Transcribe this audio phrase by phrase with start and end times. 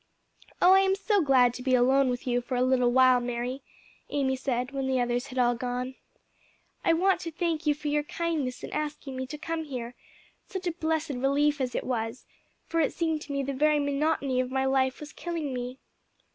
[0.63, 3.61] "Oh I am so glad to be alone with you for a little while, Mary,"
[4.09, 5.93] Amy said, when the others had all gone.
[6.83, 9.93] "I want to thank you for your kindness in asking me to come here;
[10.47, 12.25] such a blessed relief as it was!
[12.65, 15.77] for it seemed to me the very monotony of my life was killing me."